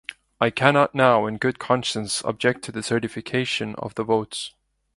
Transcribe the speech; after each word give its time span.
I 0.39 0.49
cannot 0.49 0.95
now 0.95 1.27
in 1.27 1.37
good 1.37 1.59
conscience 1.59 2.23
object 2.25 2.63
to 2.63 2.71
the 2.71 2.81
certification 2.81 3.75
of 3.75 3.93
the 3.93 4.03
votes. 4.03 4.55